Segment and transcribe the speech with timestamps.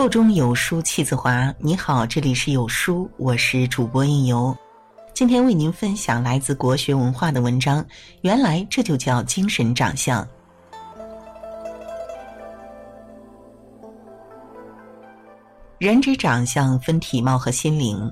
[0.00, 1.54] 腹中有书气自华。
[1.58, 4.56] 你好，这里是有书，我是主播应由。
[5.12, 7.84] 今天为您分享来自国学文化的文章。
[8.22, 10.26] 原来这就叫精神长相。
[15.76, 18.10] 人之长相分体貌和心灵，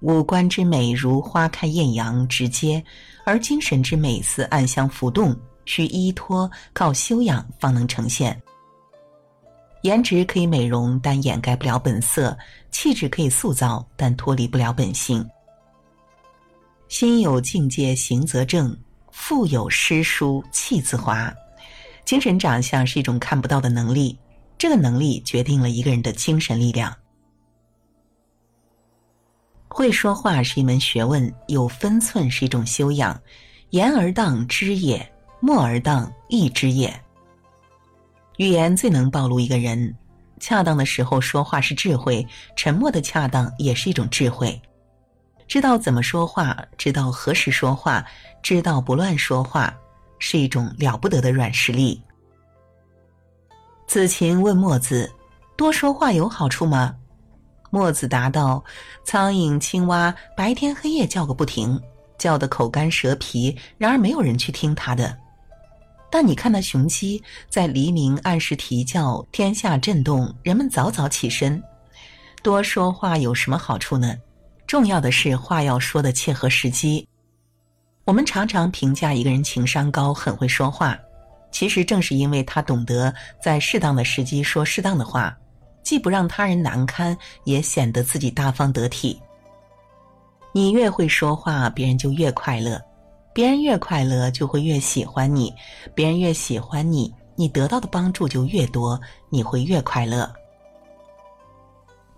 [0.00, 2.82] 五官之美如花开艳阳直接，
[3.24, 5.32] 而精神之美似暗香浮动，
[5.66, 8.36] 需依托靠修养方能呈现。
[9.82, 12.36] 颜值可以美容，但掩盖不了本色；
[12.70, 15.28] 气质可以塑造，但脱离不了本性。
[16.88, 18.76] 心有境界，行则正；
[19.10, 21.32] 腹有诗书，气自华。
[22.04, 24.18] 精神长相是一种看不到的能力，
[24.58, 26.94] 这个能力决定了一个人的精神力量。
[29.68, 33.18] 会说话是一门学问，有分寸是一种修养。
[33.70, 36.92] 言而当知也，默而当意之也。
[38.36, 39.94] 语言最能暴露一个人，
[40.40, 44.60] 恰当的时候说话是智慧，沉默的恰当也是一种智慧。
[45.46, 48.04] 知道怎么说话，知道何时说话，
[48.42, 49.72] 知道不乱说话，
[50.18, 52.00] 是一种了不得的软实力。
[53.86, 55.12] 子禽问墨子
[55.54, 56.96] ：“多说话有好处吗？”
[57.70, 58.64] 墨子答道
[59.04, 61.78] ：“苍蝇、青蛙白天黑夜叫个不停，
[62.16, 65.14] 叫得口干舌皮，然而没有人去听他的。”
[66.12, 71.60] 但你看那雄鸡在黎明按时啼叫，天下震动，人们早早起身。
[72.42, 74.14] 多说话有什么好处呢？
[74.66, 77.08] 重要的是话要说的切合时机。
[78.04, 80.98] 我们常常评价一个人情商高、很会说话，
[81.50, 83.10] 其实正是因为他懂得
[83.42, 85.34] 在适当的时机说适当的话，
[85.82, 89.18] 既不让他人难堪，也显得自己大方得体。
[90.52, 92.78] 你越会说话，别人就越快乐。
[93.32, 95.52] 别人越快乐，就会越喜欢你；
[95.94, 100.30] 别人越喜欢你，你得到的帮助就越多，你会越快乐。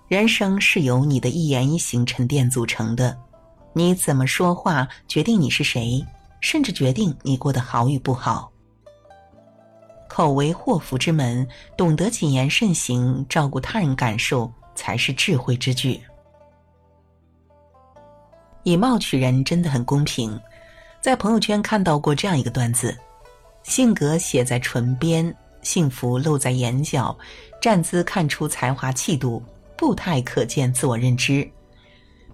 [0.08, 3.16] 人生是由你的一言一行沉淀组成的，
[3.72, 6.04] 你怎么说话，决定你是谁，
[6.40, 8.50] 甚至决定你过得好与不好。
[10.08, 11.46] 口为祸福之门，
[11.76, 16.00] 懂得谨言慎行，照顾他人感受，才是智慧之举。
[18.62, 20.38] 以貌取人，真的很公平。
[21.04, 22.96] 在朋友圈看到过这样一个段子：
[23.62, 27.14] 性格写在唇边，幸福露在眼角，
[27.60, 29.42] 站姿看出才华气度，
[29.76, 31.46] 步态可见自我认知，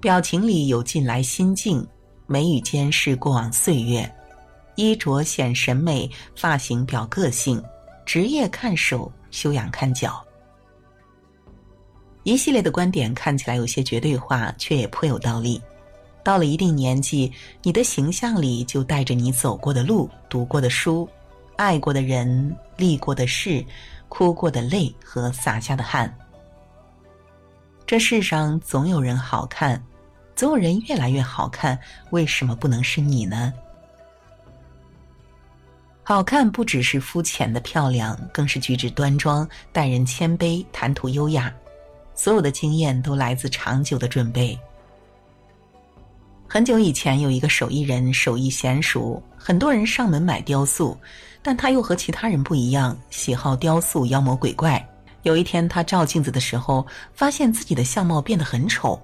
[0.01, 1.85] 表情里有近来心境，
[2.29, 4.09] 眉宇间是过往岁月，
[4.77, 7.61] 衣着显审美，发型表个性，
[8.07, 10.25] 职业看手，修养看脚。
[12.23, 15.61] 一系列的观点看起来有些绝对化，却也颇有道理。
[16.23, 17.33] 到了一定年纪，
[17.63, 21.09] 你的形象里就带着你走过的路、读过的书、
[21.57, 23.65] 爱过的人、历过的事、
[24.09, 26.15] 哭过的泪和洒下的汗。
[27.87, 29.83] 这世上总有人好看，
[30.37, 31.79] 总有人越来越好看，
[32.11, 33.53] 为什么不能是你呢？
[36.03, 41.53] 好看不只是肤浅的漂亮，更是举止端庄、待人谦卑、谈吐优雅。
[42.15, 44.59] 所有的经验都来自长久的准备。
[46.53, 50.99] 很久以前，有一个手艺人，手艺娴熟，很多人上门买雕塑，
[51.45, 54.85] 但他又和其他人不一样，喜好雕塑妖魔鬼怪。
[55.23, 56.85] 有一天，他照镜子的时候，
[57.15, 59.01] 发现自己的相貌变得很丑，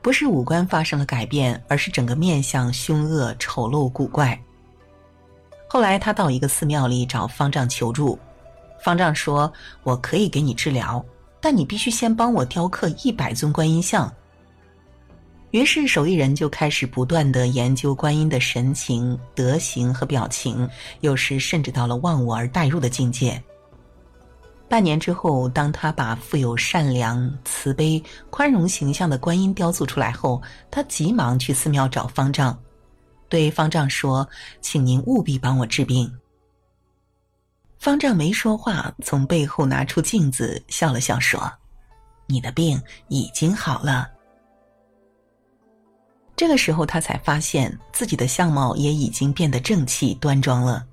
[0.00, 4.40] 不是五官发生了改变，而是整个面相凶恶、丑陋、古怪。
[5.68, 8.18] 后来，他到一个寺庙里找方丈求助，
[8.82, 9.52] 方丈说
[9.84, 11.04] ：“我可以给你治疗，
[11.38, 14.10] 但你必须先帮我雕刻一百尊观音像。”
[15.50, 20.68] 于是，手艺人就开始不断的研究观音的神情、德行和表情，
[21.00, 23.42] 有时甚至到了忘我而代入的境界。
[24.68, 32.54] 半年之后，当他把富有善良、慈悲、宽容形象的观音雕塑出来后，他急忙去寺庙找方丈，
[33.30, 34.28] 对方丈说
[34.60, 36.12] ：“请您务必帮我治病。”
[37.80, 41.50] 方丈没说话，从背后拿出镜子，笑了笑说
[42.28, 42.78] ：“你的病
[43.08, 44.10] 已经好了。”
[46.38, 50.86] 这个时候，他才发现自己的相貌也已经变得正气端庄了。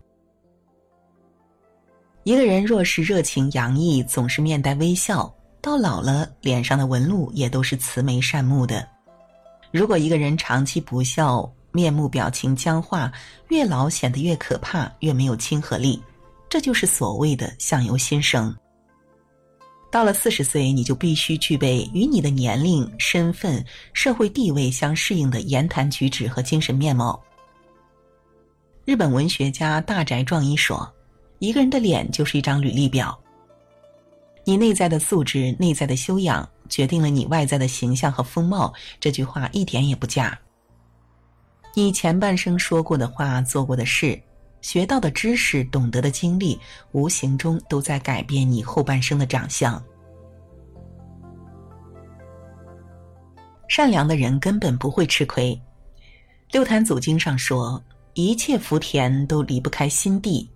[2.23, 5.31] 一个人若是热情洋溢，总是面带微笑，
[5.61, 8.87] 到老了脸上的纹路也都是慈眉善目的。
[9.71, 13.11] 如果一个人长期不笑，面目表情僵化，
[13.49, 16.01] 越老显得越可怕，越没有亲和力，
[16.49, 18.51] 这就是所谓的相由心生。
[19.95, 27.17] 到了四十岁，你就必须具备与你的年龄、身份、社会地位相适应的言谈举止和精神面貌。
[28.83, 30.93] 日本文学家大宅壮一说
[31.39, 33.17] ：“一个人的脸就是一张履历表。
[34.43, 38.73] 你内在的素质、内在的修养，决定了你外在的形象和风貌。
[38.99, 40.37] 这句话一点也不假。
[41.73, 44.21] 你前半生说过的话、做过的事、
[44.65, 46.59] 学到的知识、懂得的经历，
[46.91, 49.79] 无形中都在改变你后半生的长相。
[53.67, 55.55] 善良的人根本不会吃亏。
[56.49, 57.79] 六坛祖经上说
[58.15, 60.49] ：“一切福田都离不开心地。”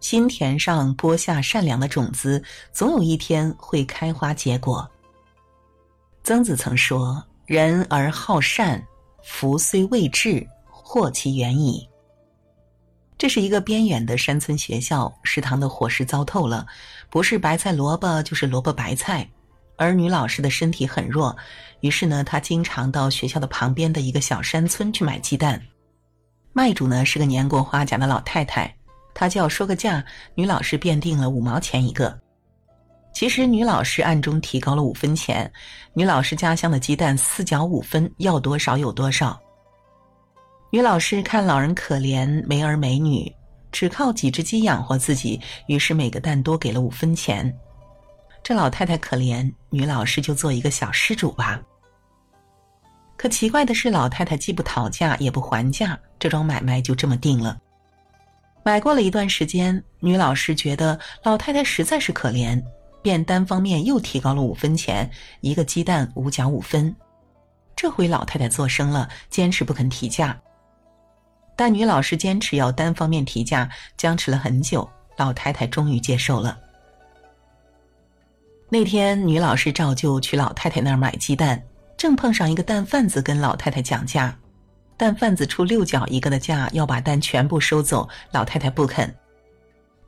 [0.00, 4.90] 心田上播下善良的种子，总有一天会开花结果。
[6.24, 8.84] 曾子曾说：“人而好善，
[9.22, 11.88] 福虽未至，祸其远矣。”
[13.18, 16.66] 这是一个边远的山村学校，食堂的伙食糟透了，
[17.08, 19.26] 不是白菜萝卜就是萝卜白菜。
[19.78, 21.36] 而女老师的身体很弱，
[21.80, 25.60] 于是呢，她经常到学校的旁边的一个小山村去买鸡蛋。
[26.52, 28.74] 卖主呢是个年过花甲的老太太。
[29.14, 30.04] 她就要说个价，
[30.34, 32.18] 女老师便定了五毛钱一个。
[33.14, 35.50] 其实女老师暗中提高了五分钱。
[35.94, 39.40] 女老师家乡的鸡蛋四角五分，要多少有多少。
[40.76, 43.34] 女老师看老人可怜，没儿没女，
[43.72, 47.50] 只靠几只鸡养活自己，于是每个蛋多给了五分钱。
[48.42, 51.62] 这老太太可怜，女老师就做一个小施主吧。
[53.16, 57.58] 可奇怪的是，老太太既不讨价也不还价，这桩买卖就这么定了。
[58.62, 62.62] 买过了一段时间，女老师觉得老太太实在是可怜，
[63.00, 66.94] 便单方面又提高了五分钱，一个鸡蛋五角五分。
[67.74, 70.38] 这回老太太做声了，坚持不肯提价。
[71.56, 76.56] 但女老师坚持要单方面提价，僵持了很久，老太太终于接受了。
[78.68, 81.62] 那天，女老师照旧去老太太那儿买鸡蛋，
[81.96, 84.36] 正碰上一个蛋贩子跟老太太讲价。
[84.98, 88.08] 蛋贩子出六角一个的价，要把蛋全部收走。
[88.32, 89.14] 老太太不肯。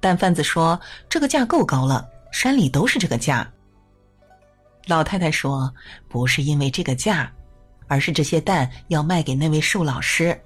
[0.00, 0.78] 蛋贩子说
[1.08, 3.48] ：“这个价够高了，山里都是这个价。”
[4.86, 5.72] 老太太说
[6.08, 7.30] ：“不是因为这个价，
[7.86, 10.38] 而是这些蛋要卖给那位瘦老师。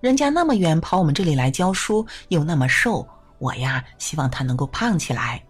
[0.00, 3.06] 人家那么远跑我们这里来教书，又那么瘦，
[3.38, 5.42] 我呀希望他能够胖起来，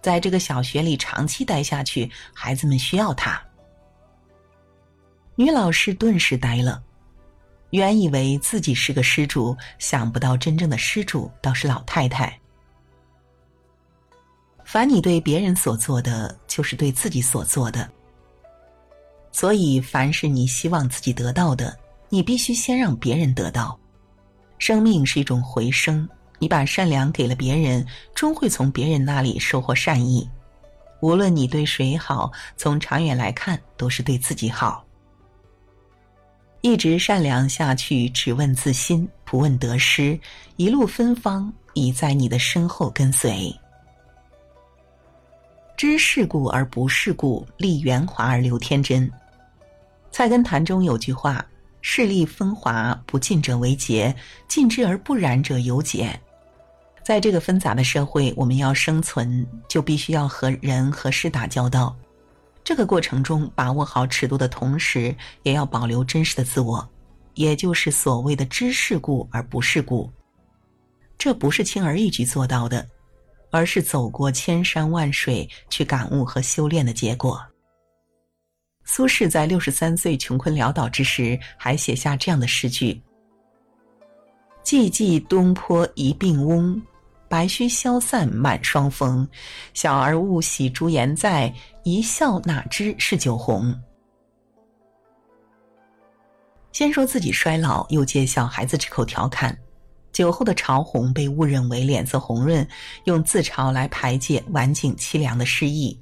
[0.00, 3.40] 在这个小学里长期待下去，孩子们需要他。”
[5.36, 6.82] 女老师顿时呆了。
[7.70, 12.38] 原以为自己是个施主，想不到真正的施主倒是老太太。
[14.64, 17.90] 凡你对别人所做的，就是对自己所做的。
[19.32, 21.76] 所以，凡是你希望自己得到的，
[22.14, 23.76] 你必须先让别人得到。
[24.58, 26.08] 生命是一种回声，
[26.38, 27.84] 你把善良给了别人，
[28.14, 30.30] 终会从别人那里收获善意。
[31.00, 34.84] 无论你对谁好，从长远来看，都是对自己好。
[36.60, 40.16] 一直善良下去，只问自心，不问得失，
[40.54, 43.52] 一路芬芳已在你的身后跟随。
[45.76, 49.10] 知世故而不世故，立圆滑而留天真。
[50.12, 51.44] 菜根谭中有句话
[51.86, 54.10] ：“势利风华，不进者为劫；
[54.48, 56.18] 尽之而不染者有解。”
[57.04, 61.94] 在这个纷杂的社会，我们要生存，就必须要和人和事打交道。
[62.64, 66.88] 这个过程中，把握好尺度的同时，也要保留真实的自我，
[67.34, 70.10] 也就是所谓的知世故而不世故。
[71.18, 72.86] 这不是轻而易举做到的，
[73.50, 77.38] 而是走过千山万水去感悟和修炼的结果。
[78.84, 83.00] 苏轼在六十三岁穷困潦倒之时，还写下这样的诗句
[84.62, 86.80] ：“寂寂东坡一病翁。”
[87.26, 89.26] 白须消散满霜风，
[89.72, 93.74] 小儿误喜朱颜在，一笑哪知是酒红。
[96.70, 99.56] 先说自己衰老，又借小孩子之口调侃：
[100.12, 102.64] 酒后的潮红被误认为脸色红润，
[103.04, 105.98] 用自嘲来排解晚景凄凉的失意。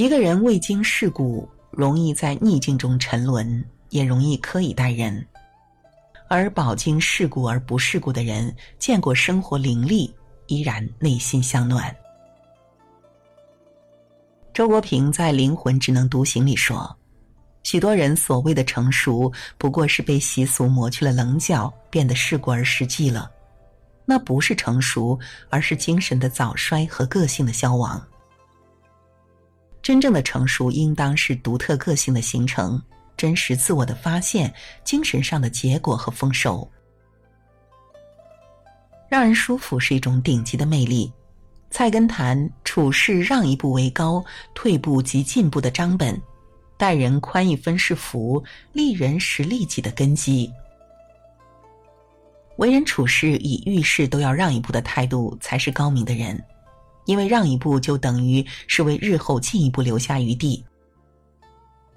[0.00, 5.26] 一个人未经世故，容易在逆境中沉沦，也容易苛以待人。
[6.26, 10.10] 而饱经世故而不世故的人，见过生活凌厉，
[10.46, 11.94] 依然内心向暖。
[14.54, 16.96] 周国平在《灵魂只能独行》里说
[17.62, 23.30] ：“许多人所谓的成熟，不过是被习俗磨去了棱角，变得世故而实际了。
[24.06, 28.02] 那不是成熟，而是精神的早衰和个性的消亡。
[29.82, 32.80] 真正的成熟，应当是独特个性的形成。”
[33.16, 34.50] 真实自我的发现，
[34.82, 36.66] 精神上的结果和丰收，
[39.10, 41.12] 让人舒服是一种顶级的魅力。
[41.70, 46.18] 菜根谭处事让一步为高，退步即进步的章本，
[46.78, 50.50] 待人宽一分是福，利人是利己的根基。
[52.56, 56.42] 为人处事以遇事都要让一步的态度，才是高明的人。
[57.04, 60.64] 因为让一步就等于是为日后进一步留下余地。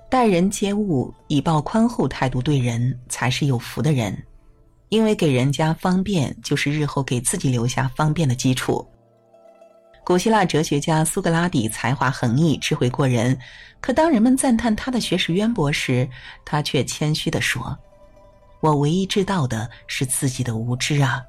[0.10, 4.16] 待人接物以抱宽厚态度对人，才是有福的人，
[4.90, 8.88] 因为给人家方便，就是日后给自己留下方便的基础。
[10.06, 13.36] 古希腊哲学家苏格拉底才华横溢，智慧过人，
[13.80, 16.08] 可当人们赞叹他的学识渊博时，
[16.46, 17.76] 他却谦虚地说
[18.62, 21.24] ：“我唯一知道的是自己的无知啊。”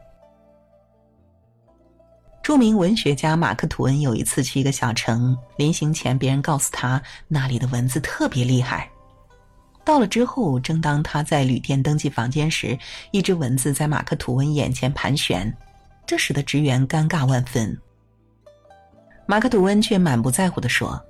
[2.44, 8.86] 著名文学家马克·吐温有一次去一个小城，临行前，别人告诉他那里的蚊子特别厉害。
[9.82, 12.78] 到了之后，正当他在旅店登记房间时，
[13.12, 15.50] 一只蚊子在马克·吐温眼前盘旋，
[16.06, 17.74] 这使得职员尴尬万分。
[19.24, 21.02] 马克·吐温却满不在乎地说：“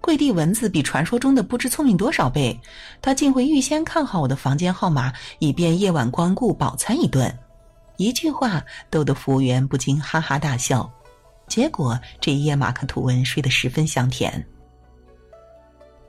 [0.00, 2.58] 跪地蚊子比传说中的不知聪明多少倍，
[3.02, 7.30] 他竟会预先看好我的房间号码，以便夜晚光顾饱餐一顿。”
[7.96, 10.90] 一句话逗得服务员不禁哈哈大笑，
[11.46, 14.44] 结果这一夜马克吐温睡得十分香甜。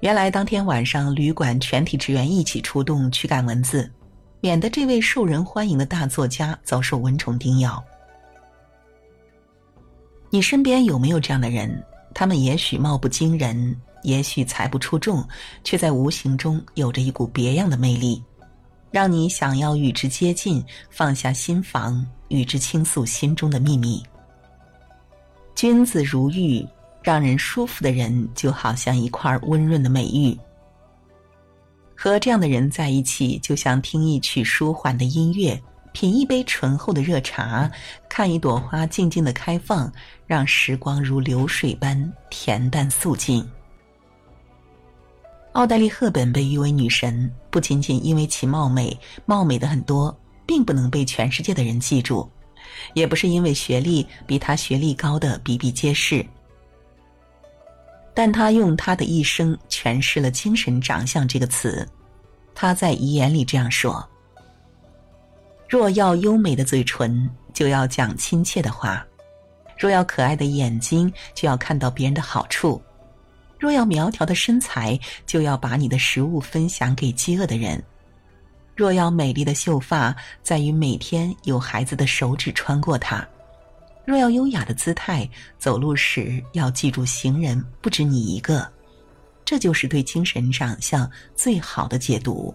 [0.01, 3.91] 原来当天晚上旅馆全体职员一起出动驱赶蚊子，
[4.41, 7.83] 免得这位受人欢迎的大作家遭受蚊虫叮咬。
[10.29, 11.83] 你身边有没有这样的人？
[12.13, 15.25] 他们也许貌不惊人，也许才不出众，
[15.63, 18.23] 却在无形中有着一股别样的魅力。
[18.91, 24.01] 让你想要与之接近，放下心防，与之倾诉心中的秘密。
[25.53, 26.65] 君子如玉，
[27.01, 30.37] 让人舒服的人就好像一块温润的美玉。
[31.95, 35.61] 和这样的人在一起，就像听一曲舒缓的音乐，
[35.93, 37.71] 品一杯醇厚的热茶，
[38.09, 39.91] 看一朵花静静的开放，
[40.27, 43.47] 让时光如流水般恬淡素净。
[45.55, 50.13] 奥黛丽·赫本被誉为女神，不仅仅因为其貌美，貌美的很多，
[50.45, 52.29] 并不能被全世界的人记住，
[52.93, 56.25] 也不是因为学历比她学历高的比比皆是。
[58.13, 61.87] 但她用她的一生诠释了“精神长相”这个词。
[62.53, 64.05] 她在遗言里这样说
[65.69, 69.01] ：“若要优美的嘴唇，就要讲亲切的话；
[69.79, 72.81] 若要可爱的眼睛，就要看到别人的好处。”
[73.57, 77.79] 若要苗条的身材，就要把你的食物分享给饥饿的人；
[78.75, 83.25] 若要美丽的秀发，在于每天有孩子的手指穿过它；
[84.05, 88.69] 若要优雅的姿态，走路时要记住行人不止你一个。
[89.45, 92.53] 这就是对精神长相最好的解读。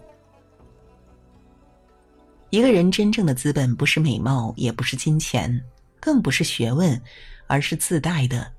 [2.51, 5.63] 一个人真正的资本，不是美貌，也不是金钱，
[6.01, 7.01] 更不是学问，
[7.47, 8.53] 而是自带的。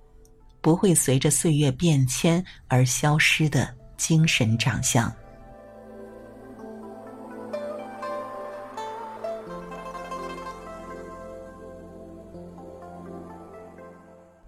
[0.62, 5.12] 不会随着岁月变迁而消失的精神长相。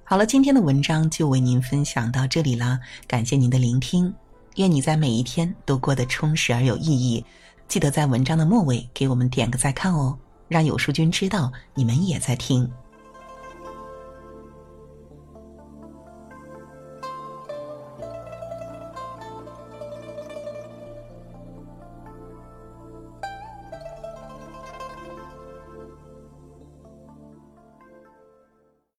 [0.06, 4.14] 好了，今天的文章就为您分享到这里了，感谢您的聆听，
[4.58, 7.26] 愿你在每一天都过得充实而有意义。
[7.68, 10.16] 记得在文章的末尾给我们点个再看哦，
[10.48, 12.70] 让有书君知道你们也在听。